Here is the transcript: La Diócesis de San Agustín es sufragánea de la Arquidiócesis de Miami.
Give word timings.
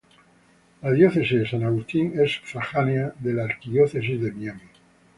La 0.81 0.93
Diócesis 0.93 1.31
de 1.41 1.45
San 1.45 1.63
Agustín 1.63 2.19
es 2.19 2.31
sufragánea 2.31 3.13
de 3.19 3.33
la 3.35 3.43
Arquidiócesis 3.43 4.19
de 4.19 4.31
Miami. 4.31 4.61